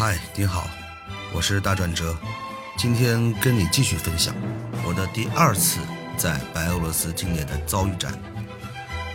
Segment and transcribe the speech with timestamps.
[0.00, 0.66] 嗨，你好，
[1.30, 2.16] 我是大转折，
[2.78, 4.34] 今天跟你继续分享
[4.82, 5.78] 我的第二次
[6.16, 8.18] 在白俄罗斯境内的遭遇战。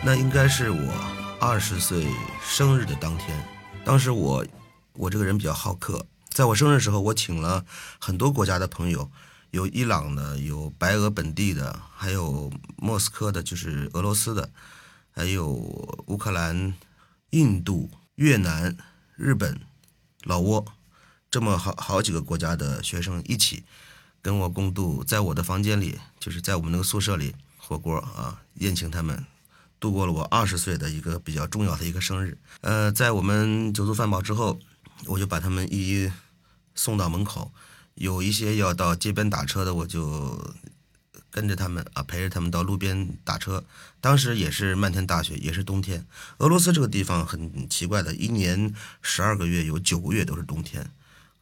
[0.04, 0.94] 那应该是我
[1.40, 2.06] 二十岁
[2.40, 3.36] 生日的当天，
[3.84, 4.46] 当时我
[4.92, 7.66] 我这个人比较好客，在我生日时候，我请了
[7.98, 9.10] 很多国家的朋友，
[9.50, 14.48] 有伊朗的，有白俄本地的，还有莫斯科的，就是俄罗斯的，
[15.10, 15.48] 还有
[16.06, 16.74] 乌克兰、
[17.30, 18.76] 印度、越南、
[19.16, 19.60] 日本、
[20.22, 20.64] 老挝。
[21.36, 23.62] 这么好好几个国家的学生一起
[24.22, 29.22] 跟我共度，在我的房间里，就是在我们那个宿舍里火锅啊，宴请他们，
[29.78, 32.38] 度过了我二十岁的一个比较重要的一个生日。
[32.62, 34.58] 呃，在我们酒足饭饱之后，
[35.04, 36.10] 我就把他们一一
[36.74, 37.52] 送到门口，
[37.96, 40.42] 有一些要到街边打车的，我就
[41.30, 43.62] 跟着他们啊，陪着他们到路边打车。
[44.00, 46.06] 当时也是漫天大雪，也是冬天。
[46.38, 50.90] 俄罗斯这个地方很奇怪的，一年十二个月有九个月都是冬天。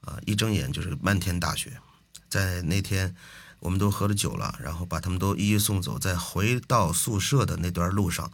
[0.06, 0.18] 啊！
[0.26, 1.80] 一睁眼就是漫天大雪，
[2.28, 3.14] 在那天，
[3.60, 5.98] 我们都喝了酒了，然后把他们都一一送走。
[5.98, 8.30] 在回到宿舍的那段路上，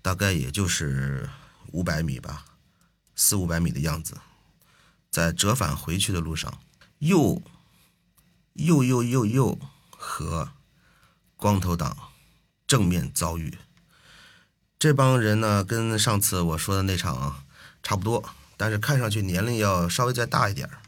[0.00, 1.28] 大概也就是
[1.72, 2.44] 五百米吧，
[3.14, 4.16] 四五百米的样子。
[5.10, 6.60] 在折返回去的路上，
[6.98, 7.42] 又
[8.54, 9.58] 又又又又
[9.90, 10.52] 和
[11.36, 11.96] 光头党
[12.66, 13.58] 正面遭遇。
[14.78, 17.44] 这帮人呢，跟上次我说的那场
[17.82, 18.24] 差不多，
[18.56, 20.78] 但是看上去年龄要稍微再大一点儿。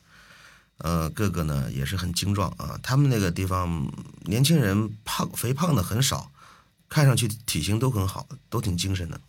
[0.82, 2.76] 呃，个个呢也是很精壮啊。
[2.82, 3.88] 他们那个地方
[4.24, 6.32] 年轻人胖肥胖的很少，
[6.88, 9.20] 看上去体型都很好，都挺精神的。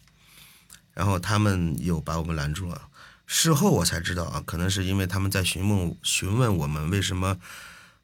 [0.96, 2.90] 然后他们又把我们拦住了。
[3.28, 7.38] 事后我才知道啊，可能是因为他们在询问询问我们为什么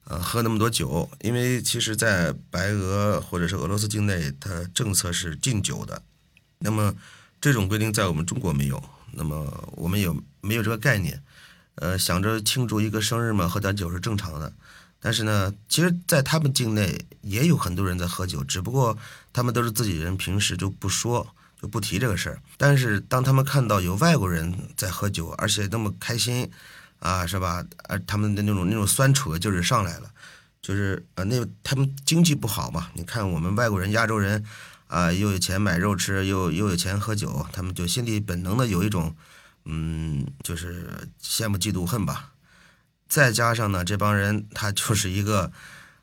[0.03, 1.09] 呃喝那么多酒。
[1.21, 6.01] 因为其实，在白俄或者是俄罗斯境内，它政策是禁酒的。
[6.59, 6.93] 那么
[7.41, 8.83] 这种规定在我们中国没有，
[9.13, 11.21] 那么我们有没有这个概念？
[11.79, 14.51] 呃，想着庆祝一个生日嘛，喝点酒是正常的。
[14.99, 18.97] 但是呢，其实，在他们境内也有很多人在喝酒，只不过
[19.31, 21.25] 他们都是自己人，平时就不说，
[21.61, 22.41] 就不提这个事儿。
[22.57, 26.51] 但是当他们看到有外国人在喝酒，而且那么开心，
[26.99, 27.63] 啊，是吧？
[27.87, 30.11] 而他们的那种那种酸楚的劲儿上来了，
[30.61, 32.89] 就是呃，那他们经济不好嘛。
[32.93, 34.43] 你看我们外国人、亚洲人，
[34.87, 39.15] 啊，又有钱买肉吃，又又有钱喝酒，他们就心里本能的有一种。
[39.71, 42.31] 嗯，就是羡慕嫉妒恨吧，
[43.07, 45.51] 再加上呢，这帮人他就是一个，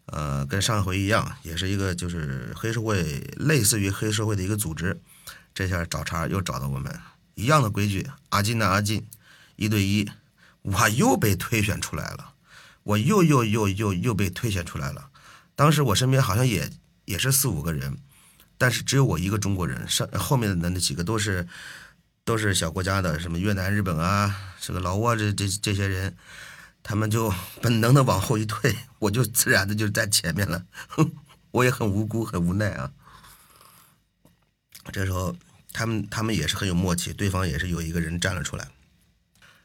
[0.04, 3.02] 呃，跟上回一样，也是一个就是黑社会，
[3.36, 5.00] 类似于黑社会的一个组织。
[5.52, 6.96] 这下找茬又找到我们，
[7.34, 9.04] 一样的规矩，阿进呐阿进，
[9.56, 10.08] 一对一，
[10.62, 12.34] 我又被推选出来了，
[12.84, 15.10] 我又又又又又被推选出来了。
[15.56, 16.70] 当时我身边好像也
[17.06, 17.98] 也是四五个人，
[18.56, 21.48] 但是只有我一个中国人，上后面的那几个都是。
[22.26, 26.16] 都是小国家的，什么越南、日本啊，这个老挝这这这些人，
[26.82, 27.32] 他们就
[27.62, 30.64] 本能的往后一退，我就自然的就在前面了。
[31.52, 32.90] 我也很无辜，很无奈啊。
[34.90, 35.36] 这时候，
[35.72, 38.66] 他们他们也是很有默契，对方也是有一个人站了出来。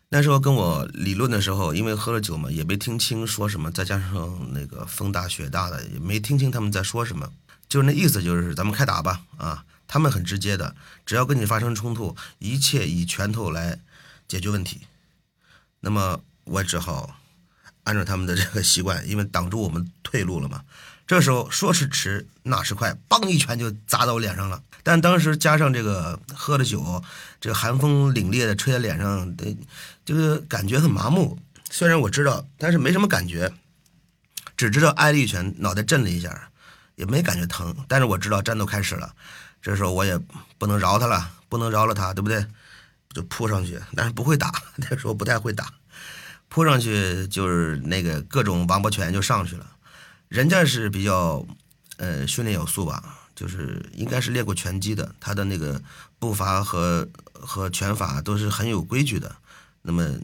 [0.09, 7.27] 那时候跟我理论的时候，因为喝了酒嘛，也没听清说什么，再加上那个风大雪大的，也没听清他们在说什么，
[7.67, 9.65] 就是那意思，就是咱们开打吧，啊。
[9.91, 10.73] 他们很直接的，
[11.05, 13.77] 只要跟你发生冲突，一切以拳头来
[14.25, 14.87] 解决问题。
[15.81, 17.19] 那么我只好
[17.83, 20.63] 按照他们的这个习惯，因为挡住我们退路了嘛。
[21.05, 24.63] 这时候说时迟，那时快，梆一拳就砸到我脸上了。
[24.81, 27.03] 但当时加上这个喝了酒，
[27.41, 29.35] 这个寒风凛冽的吹在脸上，
[30.05, 31.37] 这个感觉很麻木。
[31.69, 33.51] 虽然我知道，但是没什么感觉，
[34.55, 36.49] 只知道挨了一拳，脑袋震了一下，
[36.95, 37.75] 也没感觉疼。
[37.89, 39.13] 但是我知道战斗开始了。
[39.61, 40.17] 这时候我也
[40.57, 42.45] 不能饶他了，不能饶了他，对不对？
[43.13, 45.73] 就扑上去，但是不会打， 那时候不太会打，
[46.47, 49.69] 扑上去就是那个各种王八拳就上去了。
[50.29, 51.45] 人家是比较，
[51.97, 55.81] 呃，训练有素吧，就是应该是练过拳击的，他的那个
[56.19, 59.35] 步伐和和拳法都是很有规矩的。
[59.81, 60.17] 那么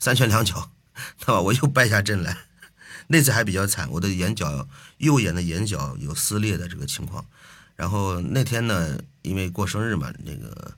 [0.00, 0.70] 三拳两脚，
[1.26, 2.38] 那我又败下阵来。
[3.08, 4.66] 那次还比较惨，我的眼角
[4.96, 7.26] 右眼的眼角有撕裂的这个情况。
[7.76, 10.76] 然后那天呢，因为过生日嘛，那个，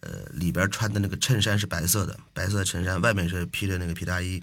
[0.00, 4.42] 呃，里边穿的那个衬衫是白色的，白色的衬衫，外面是披着那个皮大衣，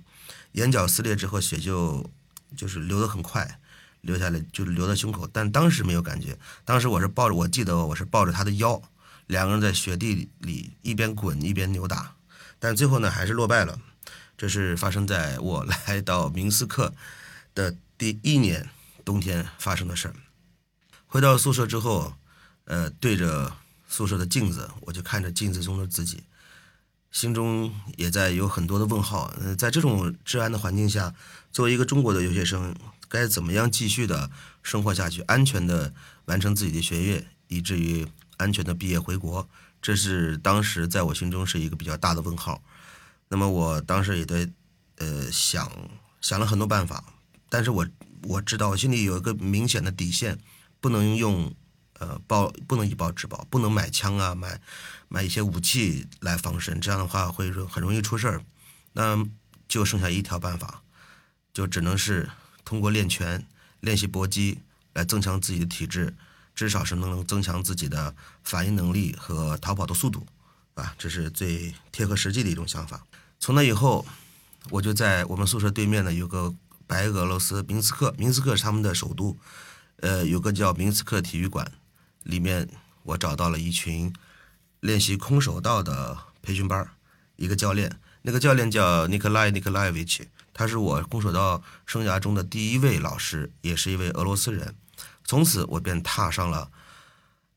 [0.53, 2.09] 眼角撕裂之后血就
[2.55, 3.59] 就是流得很快，
[4.01, 8.81] 流下来就流到胸口，但当时没有感觉，当时我是抱着，我记得我是抱着他的腰，
[9.27, 12.15] 两个人在雪地里一边滚一边扭打，
[12.57, 13.77] 但最后呢还是落败了，
[14.37, 16.93] 这是发生在我 来到明斯克
[17.53, 18.69] 的第一年
[19.03, 20.15] 冬天发生的事儿。
[21.11, 22.13] 回到宿舍之后，
[22.63, 23.51] 呃，对着
[23.85, 26.23] 宿舍的镜子，我就看着镜子中的自己，
[27.11, 29.29] 心中也在有很多的问号。
[29.37, 31.13] 呃，在这种治安的环境下，
[31.51, 32.73] 作为一个中国的留学生，
[33.09, 34.31] 该怎么样继续的
[34.63, 35.93] 生活下去，安全的
[36.27, 39.49] 完成自己的学业，以至于安全的毕业回国？
[39.81, 42.63] 这是当时在我心中是一个比较大的问号。
[43.27, 44.49] 那么我当时也在
[44.99, 45.69] 呃想
[46.21, 47.03] 想了很多办法，
[47.49, 47.85] 但是我
[48.23, 50.39] 我知道我心里有一个明显的底线，
[50.81, 51.55] 不能用。
[51.99, 54.59] 呃，报不能以暴制暴，不能买枪啊，买
[55.07, 58.43] 买一些武器来防身，这样的话会很容易出事儿。
[58.93, 59.23] 那
[59.67, 60.81] 就剩下一条办法，
[61.53, 62.27] 就只能是
[62.65, 63.45] 通过练拳、
[63.81, 64.57] 练习搏击
[64.93, 66.15] 来增强自己的体质，
[66.55, 70.25] 至少是能增强自己的反应能力和逃跑的速度，
[70.73, 73.05] 啊，这是最贴合实际的一种想法。
[73.39, 74.03] 从那以后，
[74.71, 76.51] 我就在我们宿舍对面呢有个
[76.87, 79.37] 白俄罗斯明斯克，明斯克是他们的首都，
[80.01, 81.71] 呃，有个叫明斯克体育馆。
[82.23, 82.69] 里面
[83.01, 84.13] 我找到了一群
[84.79, 86.87] 练习空手道的培训班
[87.35, 94.75] 一个教练，那个教练叫尼克莱尼克莱维奇，他是我空手道生涯中的第一位老师，也是一位俄罗斯人。
[95.23, 96.69] 从此我便踏上了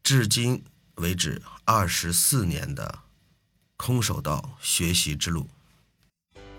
[0.03, 0.63] 至今
[0.95, 3.01] 为止二十四年的
[3.77, 5.47] 空手道学习之路。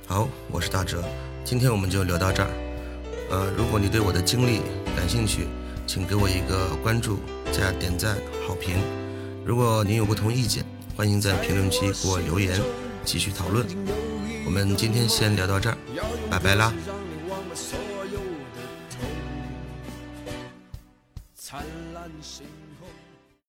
[0.06, 1.04] 好，我是大哲，
[1.44, 2.50] 今天我们就聊到这儿。
[3.32, 4.62] 呃，如果你对我的经历
[4.96, 5.48] 感兴趣，
[5.88, 7.20] 请给我一个关注。
[7.52, 8.76] 加点赞好评，
[9.46, 10.66] 如果您有不同意见，
[10.96, 12.60] 欢迎在评论区给我留言，
[13.06, 13.66] 继续讨论。
[14.46, 15.78] 我们今天先聊到这儿，
[16.30, 16.74] 拜拜啦。
[21.36, 22.46] 灿烂星